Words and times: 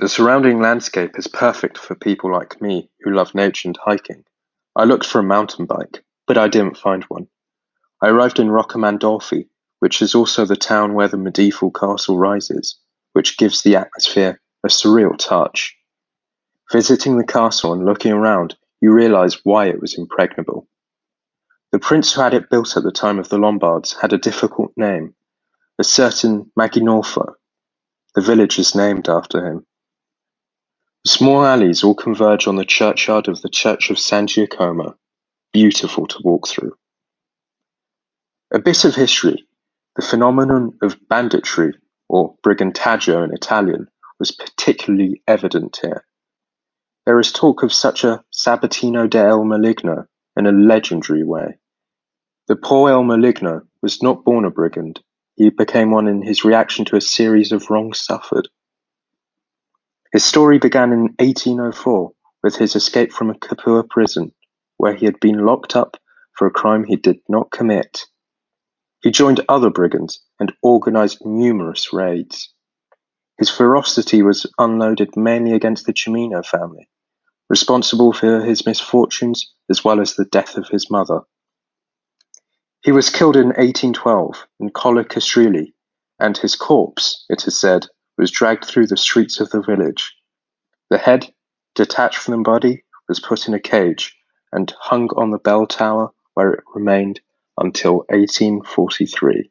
The 0.00 0.08
surrounding 0.08 0.62
landscape 0.62 1.18
is 1.18 1.26
perfect 1.26 1.76
for 1.76 1.94
people 1.94 2.32
like 2.32 2.62
me 2.62 2.88
who 3.02 3.12
love 3.12 3.34
nature 3.34 3.68
and 3.68 3.76
hiking. 3.76 4.24
I 4.74 4.84
looked 4.84 5.04
for 5.04 5.18
a 5.18 5.22
mountain 5.22 5.66
bike, 5.66 6.02
but 6.26 6.38
I 6.38 6.48
didn't 6.48 6.78
find 6.78 7.04
one. 7.04 7.26
I 8.02 8.08
arrived 8.08 8.38
in 8.38 8.48
Roccamandolfi, 8.48 9.50
which 9.80 10.00
is 10.00 10.14
also 10.14 10.46
the 10.46 10.56
town 10.56 10.94
where 10.94 11.08
the 11.08 11.18
medieval 11.18 11.70
castle 11.70 12.16
rises, 12.16 12.80
which 13.12 13.36
gives 13.36 13.60
the 13.60 13.76
atmosphere 13.76 14.40
a 14.64 14.68
surreal 14.68 15.18
touch. 15.18 15.76
Visiting 16.72 17.18
the 17.18 17.26
castle 17.26 17.74
and 17.74 17.84
looking 17.84 18.12
around, 18.12 18.56
you 18.80 18.94
realize 18.94 19.44
why 19.44 19.66
it 19.66 19.82
was 19.82 19.98
impregnable. 19.98 20.66
The 21.72 21.78
prince 21.78 22.14
who 22.14 22.22
had 22.22 22.32
it 22.32 22.48
built 22.48 22.74
at 22.74 22.84
the 22.84 22.90
time 22.90 23.18
of 23.18 23.28
the 23.28 23.36
Lombards 23.36 23.92
had 24.00 24.14
a 24.14 24.18
difficult 24.18 24.72
name, 24.78 25.14
a 25.78 25.84
certain 25.84 26.50
Maginolfo. 26.58 27.34
The 28.14 28.22
village 28.22 28.58
is 28.58 28.74
named 28.74 29.06
after 29.06 29.46
him. 29.46 29.66
Small 31.10 31.44
alleys 31.44 31.82
all 31.82 31.96
converge 31.96 32.46
on 32.46 32.54
the 32.54 32.64
churchyard 32.64 33.26
of 33.26 33.42
the 33.42 33.48
Church 33.48 33.90
of 33.90 33.98
San 33.98 34.28
Giacomo, 34.28 34.94
beautiful 35.52 36.06
to 36.06 36.20
walk 36.22 36.46
through. 36.46 36.76
A 38.52 38.60
bit 38.60 38.84
of 38.84 38.94
history. 38.94 39.44
The 39.96 40.06
phenomenon 40.06 40.78
of 40.80 41.08
banditry, 41.08 41.74
or 42.08 42.36
brigantaggio 42.46 43.24
in 43.24 43.34
Italian, 43.34 43.88
was 44.20 44.30
particularly 44.30 45.20
evident 45.26 45.80
here. 45.82 46.04
There 47.06 47.18
is 47.18 47.32
talk 47.32 47.64
of 47.64 47.72
such 47.72 48.04
a 48.04 48.22
Sabatino 48.32 49.10
de 49.10 49.18
El 49.18 49.42
Maligno 49.42 50.06
in 50.36 50.46
a 50.46 50.52
legendary 50.52 51.24
way. 51.24 51.58
The 52.46 52.54
poor 52.54 52.88
El 52.88 53.02
Maligno 53.02 53.62
was 53.82 54.00
not 54.00 54.24
born 54.24 54.44
a 54.44 54.50
brigand, 54.50 55.00
he 55.34 55.50
became 55.50 55.90
one 55.90 56.06
in 56.06 56.22
his 56.22 56.44
reaction 56.44 56.84
to 56.84 56.96
a 56.96 57.00
series 57.00 57.50
of 57.50 57.68
wrongs 57.68 57.98
suffered. 58.00 58.46
His 60.12 60.24
story 60.24 60.58
began 60.58 60.92
in 60.92 61.02
1804 61.18 62.10
with 62.42 62.56
his 62.56 62.74
escape 62.74 63.12
from 63.12 63.30
a 63.30 63.38
Capua 63.38 63.84
prison, 63.84 64.32
where 64.76 64.94
he 64.94 65.06
had 65.06 65.20
been 65.20 65.46
locked 65.46 65.76
up 65.76 65.96
for 66.36 66.48
a 66.48 66.50
crime 66.50 66.84
he 66.84 66.96
did 66.96 67.20
not 67.28 67.52
commit. 67.52 68.06
He 69.02 69.12
joined 69.12 69.44
other 69.48 69.70
brigands 69.70 70.20
and 70.40 70.52
organized 70.62 71.24
numerous 71.24 71.92
raids. 71.92 72.52
His 73.38 73.50
ferocity 73.50 74.22
was 74.22 74.46
unloaded 74.58 75.16
mainly 75.16 75.52
against 75.52 75.86
the 75.86 75.92
Cimino 75.92 76.44
family, 76.44 76.88
responsible 77.48 78.12
for 78.12 78.44
his 78.44 78.66
misfortunes 78.66 79.54
as 79.70 79.84
well 79.84 80.00
as 80.00 80.14
the 80.14 80.24
death 80.24 80.56
of 80.56 80.68
his 80.68 80.90
mother. 80.90 81.20
He 82.82 82.90
was 82.90 83.10
killed 83.10 83.36
in 83.36 83.48
1812 83.48 84.46
in 84.58 84.70
Colle 84.70 85.04
and 86.18 86.36
his 86.36 86.56
corpse, 86.56 87.24
it 87.28 87.46
is 87.46 87.60
said, 87.60 87.86
was 88.18 88.30
dragged 88.30 88.64
through 88.64 88.86
the 88.86 88.96
streets 88.96 89.40
of 89.40 89.50
the 89.50 89.62
village. 89.62 90.14
The 90.90 90.98
head, 90.98 91.32
detached 91.74 92.18
from 92.18 92.36
the 92.36 92.42
body, 92.42 92.84
was 93.08 93.20
put 93.20 93.48
in 93.48 93.54
a 93.54 93.60
cage 93.60 94.16
and 94.52 94.72
hung 94.78 95.08
on 95.16 95.30
the 95.30 95.38
bell 95.38 95.66
tower 95.66 96.10
where 96.34 96.52
it 96.52 96.64
remained 96.74 97.20
until 97.58 98.04
1843. 98.08 99.50